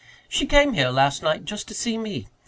"She 0.27 0.47
came 0.47 0.73
here 0.73 0.89
last 0.89 1.21
night 1.21 1.45
just 1.45 1.67
to 1.67 1.75
see 1.75 1.95
me. 1.95 2.25